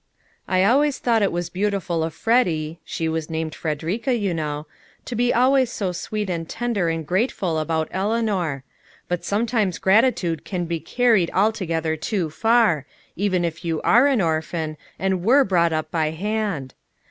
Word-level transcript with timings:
I 0.47 0.63
always 0.63 0.97
thought 0.97 1.21
it 1.21 1.31
was 1.31 1.51
beautiful 1.51 2.03
of 2.03 2.15
Freddy 2.15 2.79
(she 2.83 3.07
was 3.07 3.29
named 3.29 3.53
Frederica, 3.53 4.15
you 4.17 4.33
know) 4.33 4.65
to 5.05 5.15
be 5.15 5.31
always 5.31 5.71
so 5.71 5.91
sweet 5.91 6.27
and 6.27 6.49
tender 6.49 6.89
and 6.89 7.05
grateful 7.05 7.59
about 7.59 7.87
Eleanor; 7.91 8.63
but 9.07 9.23
sometimes 9.23 9.77
gratitude 9.77 10.43
can 10.43 10.65
be 10.65 10.79
carried 10.79 11.29
altogether 11.35 11.95
too 11.95 12.31
far, 12.31 12.87
even 13.15 13.45
if 13.45 13.63
you 13.63 13.79
are 13.83 14.07
an 14.07 14.21
orphan, 14.21 14.75
and 14.97 15.23
were 15.23 15.43
brought 15.43 15.71
up 15.71 15.91
by 15.91 16.09
hand. 16.09 16.73